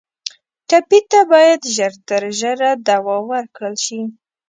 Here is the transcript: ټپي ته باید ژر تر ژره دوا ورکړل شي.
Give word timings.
ټپي 0.69 0.99
ته 1.11 1.19
باید 1.31 1.61
ژر 1.75 1.93
تر 2.07 2.21
ژره 2.39 2.71
دوا 2.87 3.17
ورکړل 3.29 3.75
شي. 3.85 4.01